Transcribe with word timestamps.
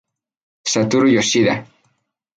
Satoru 0.71 1.13
Yoshida 1.15 1.55